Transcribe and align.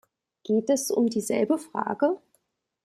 Geht 0.43 0.71
es 0.71 0.89
um 0.89 1.05
dieselbe 1.11 1.59
Frage? 1.59 2.17